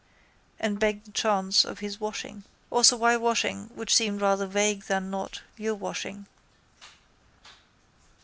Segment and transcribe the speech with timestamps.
[0.59, 2.43] and begged the chance of his washing.
[2.71, 6.25] Also why washing which seemed rather vague than not, your washing.